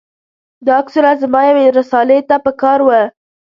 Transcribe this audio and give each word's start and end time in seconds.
دا 0.65 0.71
عکسونه 0.81 1.11
زما 1.21 1.41
یوې 1.49 1.65
رسالې 1.77 2.19
ته 2.29 2.35
په 2.45 2.51
کار 2.61 2.79
و. 2.85 2.89